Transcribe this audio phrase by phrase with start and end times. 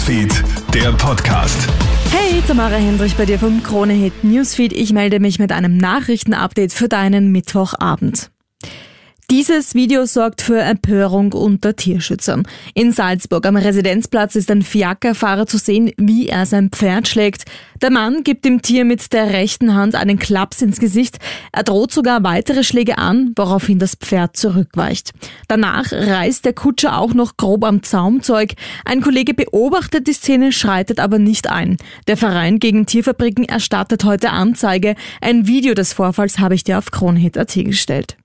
[0.00, 1.68] Newsfeed, der Podcast.
[2.10, 4.72] Hey, Tamara Hendrich bei dir vom Krone Hit Newsfeed.
[4.72, 8.30] Ich melde mich mit einem Nachrichtenupdate für deinen Mittwochabend.
[9.30, 12.48] Dieses Video sorgt für Empörung unter Tierschützern.
[12.74, 17.44] In Salzburg am Residenzplatz ist ein Fiakerfahrer zu sehen, wie er sein Pferd schlägt.
[17.80, 21.18] Der Mann gibt dem Tier mit der rechten Hand einen Klaps ins Gesicht.
[21.52, 25.12] Er droht sogar weitere Schläge an, woraufhin das Pferd zurückweicht.
[25.46, 28.54] Danach reißt der Kutscher auch noch grob am Zaumzeug.
[28.84, 31.76] Ein Kollege beobachtet die Szene, schreitet aber nicht ein.
[32.08, 34.96] Der Verein gegen Tierfabriken erstattet heute Anzeige.
[35.20, 38.16] Ein Video des Vorfalls habe ich dir auf kronhit.at gestellt.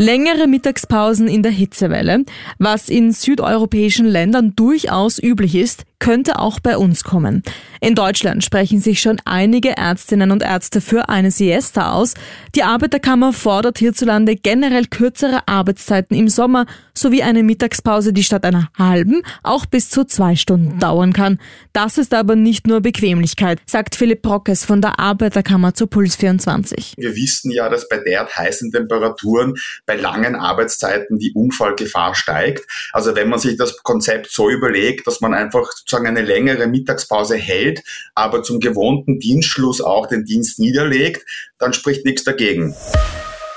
[0.00, 2.24] Längere Mittagspausen in der Hitzewelle,
[2.58, 7.44] was in südeuropäischen Ländern durchaus üblich ist, könnte auch bei uns kommen.
[7.80, 12.14] In Deutschland sprechen sich schon einige Ärztinnen und Ärzte für eine Siesta aus.
[12.54, 18.70] Die Arbeiterkammer fordert hierzulande generell kürzere Arbeitszeiten im Sommer sowie eine Mittagspause, die statt einer
[18.76, 21.38] halben auch bis zu zwei Stunden dauern kann.
[21.72, 26.94] Das ist aber nicht nur Bequemlichkeit, sagt Philipp Brockes von der Arbeiterkammer zu Puls 24.
[26.96, 29.54] Wir wissen ja, dass bei derart heißen Temperaturen,
[29.86, 32.66] bei langen Arbeitszeiten die Unfallgefahr steigt.
[32.92, 37.36] Also wenn man sich das Konzept so überlegt, dass man einfach sozusagen eine längere Mittagspause
[37.36, 37.82] hält,
[38.14, 41.24] aber zum gewohnten Dienstschluss auch den Dienst niederlegt,
[41.58, 42.74] dann spricht nichts dagegen.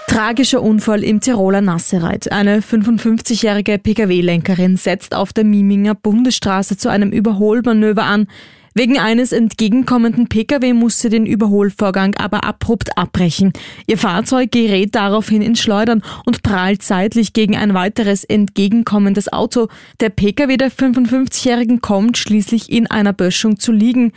[0.08, 2.32] Tragischer Unfall im Tiroler Nassereit.
[2.32, 8.28] Eine 55-jährige Pkw-Lenkerin setzt auf der Miminger Bundesstraße zu einem Überholmanöver an.
[8.76, 13.54] Wegen eines entgegenkommenden Pkw musste den Überholvorgang aber abrupt abbrechen.
[13.86, 19.68] Ihr Fahrzeug gerät daraufhin ins Schleudern und prallt seitlich gegen ein weiteres entgegenkommendes Auto.
[20.00, 24.12] Der Pkw der 55-Jährigen kommt schließlich in einer Böschung zu liegen.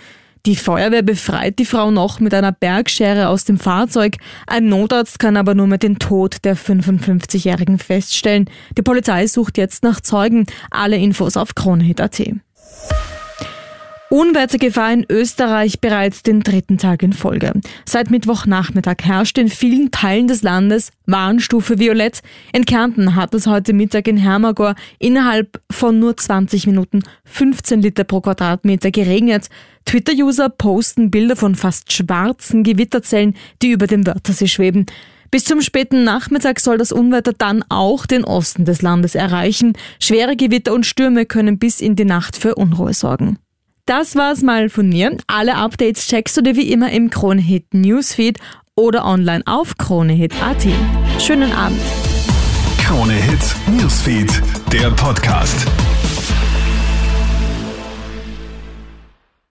[0.47, 4.17] Die Feuerwehr befreit die Frau noch mit einer Bergschere aus dem Fahrzeug.
[4.47, 8.49] Ein Notarzt kann aber nur mit den Tod der 55-Jährigen feststellen.
[8.79, 10.47] Die Polizei sucht jetzt nach Zeugen.
[10.71, 12.46] Alle Infos auf kronehit.at.
[14.09, 17.53] Unwettergefahr in Österreich bereits den dritten Tag in Folge.
[17.85, 22.23] Seit Mittwochnachmittag herrscht in vielen Teilen des Landes Warnstufe Violett.
[22.53, 28.05] In Kärnten hat es heute Mittag in Hermagor innerhalb von nur 20 Minuten 15 Liter
[28.05, 29.49] pro Quadratmeter geregnet.
[29.87, 34.87] Twitter-User posten Bilder von fast schwarzen Gewitterzellen, die über dem Wörthersee schweben.
[35.33, 39.73] Bis zum späten Nachmittag soll das Unwetter dann auch den Osten des Landes erreichen.
[39.99, 43.39] Schwere Gewitter und Stürme können bis in die Nacht für Unruhe sorgen.
[43.87, 45.17] Das war's mal von mir.
[45.29, 48.41] Alle Updates checkst du dir wie immer im Kronehit Newsfeed
[48.75, 50.67] oder online auf kronehit.at.
[51.23, 51.81] Schönen Abend.
[52.85, 54.43] Kronehit Newsfeed,
[54.73, 55.67] der Podcast.